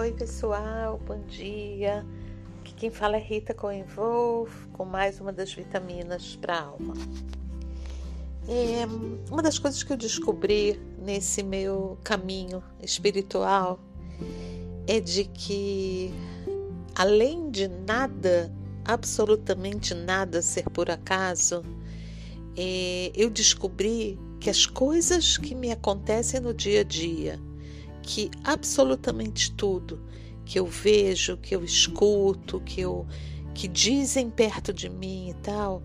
Oi 0.00 0.12
pessoal, 0.12 0.98
bom 1.06 1.20
dia. 1.26 2.06
Aqui 2.58 2.72
quem 2.72 2.90
fala 2.90 3.18
é 3.18 3.20
Rita 3.20 3.52
Coenvolf 3.52 4.66
com 4.72 4.86
mais 4.86 5.20
uma 5.20 5.30
das 5.30 5.52
vitaminas 5.52 6.36
para 6.36 6.54
a 6.54 6.62
alma. 6.62 6.94
É, 8.48 8.86
uma 9.30 9.42
das 9.42 9.58
coisas 9.58 9.82
que 9.82 9.92
eu 9.92 9.98
descobri 9.98 10.80
nesse 10.98 11.42
meu 11.42 11.98
caminho 12.02 12.62
espiritual 12.82 13.78
é 14.86 15.00
de 15.00 15.24
que 15.24 16.10
além 16.94 17.50
de 17.50 17.68
nada, 17.68 18.50
absolutamente 18.86 19.92
nada 19.92 20.40
ser 20.40 20.64
por 20.70 20.90
acaso, 20.90 21.62
é, 22.56 23.12
eu 23.14 23.28
descobri 23.28 24.18
que 24.40 24.48
as 24.48 24.64
coisas 24.64 25.36
que 25.36 25.54
me 25.54 25.70
acontecem 25.70 26.40
no 26.40 26.54
dia 26.54 26.80
a 26.80 26.84
dia 26.84 27.49
que 28.02 28.30
absolutamente 28.44 29.52
tudo 29.52 30.00
que 30.44 30.58
eu 30.58 30.66
vejo, 30.66 31.36
que 31.36 31.54
eu 31.54 31.64
escuto, 31.64 32.60
que 32.60 32.80
eu 32.80 33.06
que 33.54 33.68
dizem 33.68 34.30
perto 34.30 34.72
de 34.72 34.88
mim 34.88 35.30
e 35.30 35.34
tal, 35.34 35.82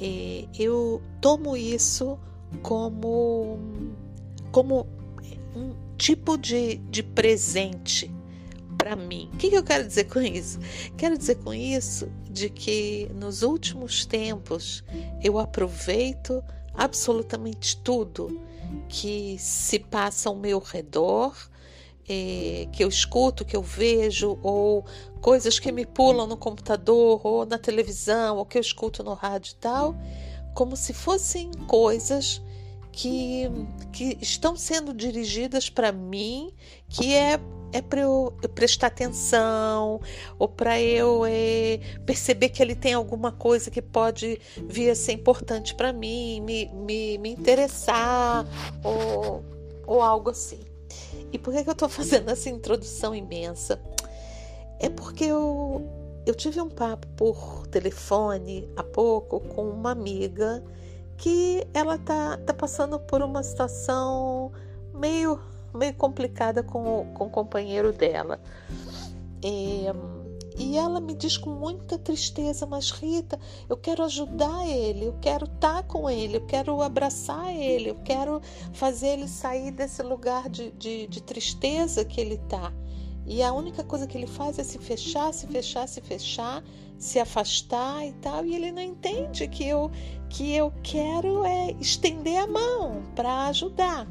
é, 0.00 0.46
eu 0.58 1.00
tomo 1.20 1.56
isso 1.56 2.18
como 2.62 3.58
como 4.52 4.86
um 5.54 5.74
tipo 5.96 6.36
de, 6.36 6.76
de 6.76 7.02
presente 7.02 8.10
para 8.76 8.94
mim. 8.94 9.30
O 9.32 9.36
que, 9.36 9.50
que 9.50 9.56
eu 9.56 9.64
quero 9.64 9.86
dizer 9.86 10.04
com 10.04 10.20
isso? 10.20 10.58
Quero 10.96 11.16
dizer 11.16 11.36
com 11.36 11.52
isso 11.52 12.08
de 12.30 12.48
que 12.50 13.10
nos 13.14 13.42
últimos 13.42 14.04
tempos 14.04 14.84
eu 15.22 15.38
aproveito 15.38 16.42
absolutamente 16.74 17.76
tudo 17.78 18.40
que 18.88 19.36
se 19.38 19.78
passa 19.78 20.28
ao 20.28 20.36
meu 20.36 20.58
redor, 20.58 21.34
é, 22.08 22.68
que 22.72 22.84
eu 22.84 22.88
escuto, 22.88 23.44
que 23.44 23.56
eu 23.56 23.62
vejo, 23.62 24.38
ou 24.42 24.84
coisas 25.20 25.58
que 25.58 25.72
me 25.72 25.84
pulam 25.84 26.26
no 26.26 26.36
computador 26.36 27.20
ou 27.24 27.44
na 27.46 27.58
televisão, 27.58 28.36
ou 28.36 28.46
que 28.46 28.58
eu 28.58 28.62
escuto 28.62 29.02
no 29.02 29.14
rádio 29.14 29.52
e 29.52 29.56
tal, 29.56 29.94
como 30.54 30.76
se 30.76 30.92
fossem 30.92 31.50
coisas 31.66 32.42
que, 32.92 33.50
que 33.92 34.16
estão 34.20 34.56
sendo 34.56 34.94
dirigidas 34.94 35.68
para 35.68 35.92
mim, 35.92 36.52
que 36.88 37.14
é 37.14 37.38
é 37.72 37.82
para 37.82 38.00
eu, 38.00 38.32
prestar 38.54 38.86
atenção 38.86 40.00
ou 40.38 40.48
para 40.48 40.80
eu 40.80 41.24
é, 41.26 41.78
perceber 42.06 42.48
que 42.48 42.62
ele 42.62 42.74
tem 42.74 42.94
alguma 42.94 43.32
coisa 43.32 43.70
que 43.70 43.82
pode 43.82 44.40
vir 44.68 44.90
a 44.90 44.94
ser 44.94 45.12
importante 45.12 45.74
para 45.74 45.92
mim, 45.92 46.40
me, 46.40 46.66
me, 46.72 47.18
me 47.18 47.30
interessar 47.30 48.46
ou, 48.82 49.44
ou 49.86 50.00
algo 50.00 50.30
assim. 50.30 50.60
E 51.32 51.38
por 51.38 51.52
que, 51.52 51.62
que 51.62 51.68
eu 51.68 51.72
estou 51.72 51.88
fazendo 51.90 52.30
essa 52.30 52.48
introdução 52.48 53.14
imensa? 53.14 53.80
É 54.78 54.88
porque 54.88 55.24
eu, 55.24 55.82
eu 56.26 56.34
tive 56.34 56.60
um 56.60 56.68
papo 56.68 57.06
por 57.16 57.66
telefone 57.68 58.68
há 58.76 58.82
pouco 58.82 59.40
com 59.40 59.68
uma 59.70 59.92
amiga 59.92 60.62
que 61.16 61.66
ela 61.72 61.96
tá, 61.96 62.36
tá 62.38 62.52
passando 62.52 63.00
por 63.00 63.22
uma 63.22 63.42
situação 63.42 64.52
meio 64.92 65.40
meio 65.76 65.94
complicada 65.94 66.62
com, 66.62 67.06
com 67.14 67.26
o 67.26 67.30
companheiro 67.30 67.92
dela. 67.92 68.40
É, 69.44 69.92
e 70.58 70.76
ela 70.76 71.00
me 71.00 71.14
diz 71.14 71.36
com 71.36 71.50
muita 71.50 71.98
tristeza, 71.98 72.66
mas 72.66 72.90
Rita, 72.90 73.38
eu 73.68 73.76
quero 73.76 74.02
ajudar 74.04 74.66
ele, 74.66 75.06
eu 75.06 75.18
quero 75.20 75.44
estar 75.44 75.76
tá 75.76 75.82
com 75.82 76.08
ele, 76.08 76.38
eu 76.38 76.46
quero 76.46 76.80
abraçar 76.80 77.54
ele, 77.54 77.90
eu 77.90 77.96
quero 77.96 78.40
fazer 78.72 79.08
ele 79.08 79.28
sair 79.28 79.70
desse 79.70 80.02
lugar 80.02 80.48
de, 80.48 80.70
de, 80.72 81.06
de 81.06 81.22
tristeza 81.22 82.04
que 82.04 82.20
ele 82.20 82.34
está. 82.34 82.72
E 83.26 83.42
a 83.42 83.52
única 83.52 83.82
coisa 83.82 84.06
que 84.06 84.16
ele 84.16 84.26
faz 84.26 84.58
é 84.58 84.64
se 84.64 84.78
fechar, 84.78 85.34
se 85.34 85.46
fechar, 85.48 85.88
se 85.88 86.00
fechar, 86.00 86.62
se 86.96 87.18
afastar 87.18 88.06
e 88.06 88.12
tal. 88.14 88.46
E 88.46 88.54
ele 88.54 88.70
não 88.70 88.82
entende 88.82 89.48
que 89.48 89.66
eu 89.66 89.90
que 90.30 90.54
eu 90.54 90.72
quero 90.82 91.44
é 91.44 91.72
estender 91.80 92.38
a 92.38 92.46
mão 92.46 93.02
para 93.14 93.46
ajudar. 93.48 94.06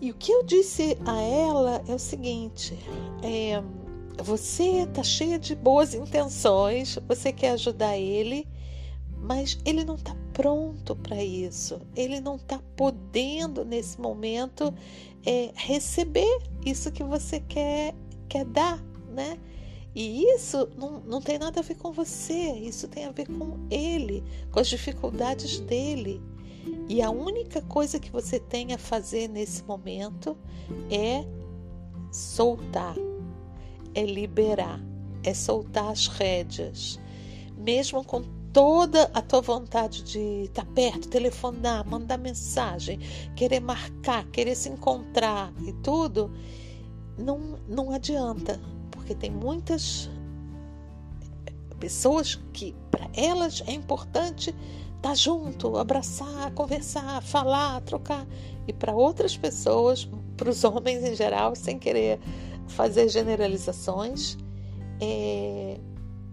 E 0.00 0.10
o 0.10 0.14
que 0.14 0.30
eu 0.30 0.44
disse 0.44 0.96
a 1.04 1.20
ela 1.20 1.82
é 1.88 1.94
o 1.94 1.98
seguinte: 1.98 2.78
é, 3.22 3.60
você 4.22 4.82
está 4.82 5.02
cheia 5.02 5.38
de 5.38 5.54
boas 5.54 5.94
intenções, 5.94 6.98
você 7.06 7.32
quer 7.32 7.50
ajudar 7.50 7.96
ele, 7.96 8.46
mas 9.18 9.58
ele 9.64 9.84
não 9.84 9.94
está 9.94 10.14
pronto 10.32 10.94
para 10.96 11.22
isso. 11.22 11.80
Ele 11.96 12.20
não 12.20 12.36
está 12.36 12.60
podendo 12.76 13.64
nesse 13.64 14.00
momento 14.00 14.72
é, 15.24 15.50
receber 15.54 16.38
isso 16.64 16.92
que 16.92 17.02
você 17.02 17.40
quer 17.40 17.94
quer 18.28 18.44
dar, 18.44 18.82
né? 19.12 19.38
E 19.94 20.24
isso 20.34 20.68
não, 20.76 21.00
não 21.00 21.20
tem 21.20 21.38
nada 21.38 21.60
a 21.60 21.62
ver 21.62 21.76
com 21.76 21.92
você, 21.92 22.52
isso 22.58 22.88
tem 22.88 23.04
a 23.04 23.12
ver 23.12 23.28
com 23.28 23.58
ele, 23.70 24.24
com 24.50 24.58
as 24.58 24.66
dificuldades 24.66 25.60
dele. 25.60 26.20
E 26.88 27.00
a 27.00 27.10
única 27.10 27.62
coisa 27.62 28.00
que 28.00 28.10
você 28.10 28.40
tem 28.40 28.72
a 28.72 28.78
fazer 28.78 29.28
nesse 29.28 29.62
momento 29.62 30.36
é 30.90 31.24
soltar, 32.10 32.96
é 33.94 34.04
liberar, 34.04 34.80
é 35.22 35.32
soltar 35.32 35.90
as 35.90 36.06
rédeas. 36.06 36.98
Mesmo 37.56 38.04
com 38.04 38.22
toda 38.52 39.10
a 39.12 39.20
tua 39.20 39.40
vontade 39.40 40.02
de 40.04 40.44
estar 40.44 40.64
perto, 40.66 41.08
telefonar, 41.08 41.86
mandar 41.86 42.18
mensagem, 42.18 43.00
querer 43.34 43.60
marcar, 43.60 44.24
querer 44.26 44.54
se 44.54 44.68
encontrar 44.68 45.52
e 45.66 45.72
tudo, 45.72 46.32
não, 47.18 47.58
não 47.68 47.90
adianta, 47.90 48.60
porque 48.90 49.14
tem 49.14 49.30
muitas 49.30 50.08
pessoas 51.80 52.36
que 52.52 52.74
para 52.90 53.08
elas 53.14 53.62
é 53.66 53.72
importante 53.72 54.54
estar 54.96 55.14
junto, 55.16 55.76
abraçar, 55.76 56.50
conversar, 56.52 57.22
falar, 57.22 57.80
trocar. 57.82 58.26
E 58.66 58.72
para 58.72 58.94
outras 58.94 59.36
pessoas, 59.36 60.08
para 60.36 60.48
os 60.48 60.64
homens 60.64 61.04
em 61.04 61.14
geral, 61.14 61.54
sem 61.54 61.78
querer 61.78 62.18
fazer 62.68 63.08
generalizações, 63.08 64.36
é, 65.00 65.78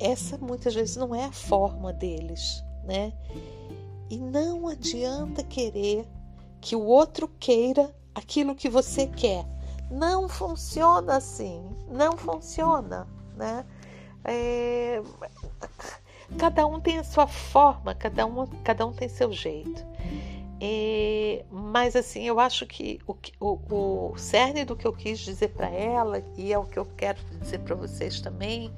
essa 0.00 0.38
muitas 0.38 0.74
vezes 0.74 0.96
não 0.96 1.14
é 1.14 1.24
a 1.24 1.32
forma 1.32 1.92
deles, 1.92 2.62
né? 2.84 3.12
E 4.10 4.18
não 4.18 4.68
adianta 4.68 5.42
querer 5.42 6.06
que 6.60 6.76
o 6.76 6.84
outro 6.84 7.28
queira 7.40 7.94
aquilo 8.14 8.54
que 8.54 8.68
você 8.68 9.06
quer. 9.06 9.44
Não 9.90 10.28
funciona 10.28 11.16
assim, 11.16 11.62
não 11.88 12.16
funciona, 12.16 13.06
né? 13.36 13.64
É, 14.24 15.00
Cada 16.38 16.66
um 16.66 16.80
tem 16.80 16.98
a 16.98 17.04
sua 17.04 17.26
forma, 17.26 17.94
cada 17.94 18.26
um, 18.26 18.46
cada 18.64 18.84
um 18.84 18.92
tem 18.92 19.08
seu 19.08 19.32
jeito. 19.32 19.86
E, 20.60 21.44
mas 21.50 21.94
assim, 21.94 22.24
eu 22.24 22.40
acho 22.40 22.66
que 22.66 22.98
o, 23.06 23.14
o, 23.38 24.12
o 24.12 24.16
cerne 24.16 24.64
do 24.64 24.74
que 24.74 24.86
eu 24.86 24.92
quis 24.92 25.18
dizer 25.18 25.48
para 25.48 25.68
ela, 25.68 26.22
e 26.36 26.52
é 26.52 26.58
o 26.58 26.64
que 26.64 26.78
eu 26.78 26.86
quero 26.96 27.18
dizer 27.40 27.58
para 27.60 27.74
vocês 27.74 28.20
também, 28.20 28.72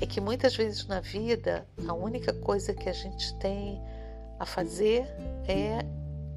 é 0.00 0.06
que 0.06 0.20
muitas 0.20 0.56
vezes 0.56 0.86
na 0.86 1.00
vida 1.00 1.66
a 1.86 1.92
única 1.92 2.32
coisa 2.32 2.74
que 2.74 2.88
a 2.88 2.92
gente 2.92 3.32
tem 3.38 3.80
a 4.38 4.44
fazer 4.44 5.06
é 5.46 5.78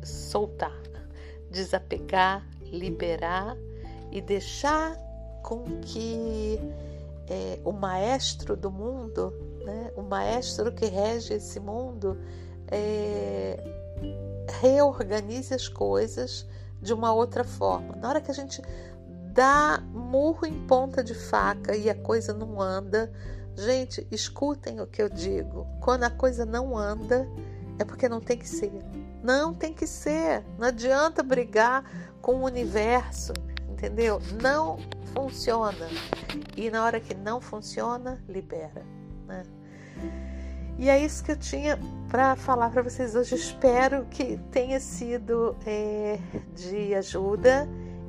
soltar, 0.03 0.79
desapegar, 1.49 2.47
liberar 2.61 3.57
e 4.11 4.21
deixar 4.21 4.95
com 5.41 5.63
que 5.81 6.59
é, 7.27 7.59
o 7.65 7.71
maestro 7.71 8.55
do 8.55 8.69
mundo, 8.69 9.33
né, 9.63 9.91
o 9.95 10.03
maestro 10.03 10.71
que 10.71 10.85
rege 10.85 11.33
esse 11.33 11.59
mundo, 11.59 12.17
é, 12.67 13.59
reorganize 14.61 15.53
as 15.53 15.67
coisas 15.67 16.47
de 16.81 16.93
uma 16.93 17.13
outra 17.13 17.43
forma. 17.43 17.95
Na 17.95 18.09
hora 18.09 18.21
que 18.21 18.31
a 18.31 18.33
gente 18.33 18.61
dá 19.33 19.83
murro 19.91 20.45
em 20.45 20.65
ponta 20.65 21.03
de 21.03 21.13
faca 21.13 21.75
e 21.75 21.89
a 21.89 21.95
coisa 21.95 22.33
não 22.33 22.61
anda, 22.61 23.11
gente, 23.55 24.07
escutem 24.11 24.79
o 24.79 24.87
que 24.87 25.01
eu 25.01 25.09
digo. 25.09 25.67
Quando 25.81 26.03
a 26.03 26.09
coisa 26.09 26.45
não 26.45 26.77
anda, 26.77 27.27
é 27.79 27.83
porque 27.83 28.07
não 28.07 28.21
tem 28.21 28.37
que 28.37 28.47
ser. 28.47 28.71
Não 29.23 29.53
tem 29.53 29.73
que 29.73 29.87
ser. 29.87 30.43
Não 30.57 30.67
adianta 30.67 31.23
brigar 31.23 31.83
com 32.21 32.35
o 32.35 32.45
universo, 32.45 33.33
entendeu? 33.69 34.21
Não 34.41 34.77
funciona. 35.13 35.87
E 36.55 36.69
na 36.69 36.83
hora 36.85 36.99
que 36.99 37.13
não 37.13 37.41
funciona, 37.41 38.23
libera. 38.27 38.85
Né? 39.27 39.43
E 40.77 40.89
é 40.89 40.99
isso 40.99 41.23
que 41.23 41.31
eu 41.31 41.37
tinha 41.37 41.79
para 42.09 42.35
falar 42.35 42.69
para 42.69 42.81
vocês 42.81 43.15
hoje. 43.15 43.35
Espero 43.35 44.05
que 44.05 44.37
tenha 44.51 44.79
sido 44.79 45.55
é, 45.65 46.19
de 46.53 46.93
ajuda. 46.93 47.67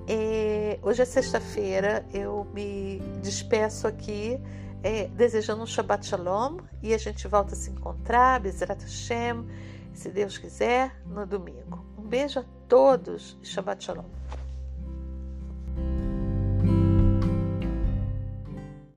É, 0.09 0.79
hoje 0.83 1.03
é 1.03 1.05
sexta-feira, 1.05 2.07
eu 2.15 2.47
me 2.55 3.01
despeço 3.21 3.89
aqui 3.89 4.41
é, 4.83 5.09
desejando 5.09 5.65
um 5.65 5.67
Shabbat 5.67 6.07
Shalom 6.07 6.59
e 6.81 6.95
a 6.95 6.99
gente 6.99 7.27
volta 7.27 7.55
a 7.55 7.57
se 7.57 7.71
encontrar, 7.71 8.39
Bezrat 8.39 8.81
Hashem, 8.83 9.45
se 9.93 10.09
Deus 10.09 10.39
quiser, 10.39 10.95
no 11.07 11.27
domingo. 11.27 11.85
Um 11.99 12.03
beijo 12.03 12.39
a 12.39 12.45
todos 12.69 13.37
e 13.43 13.47
Shabbat 13.47 13.85
Shalom. 13.85 14.05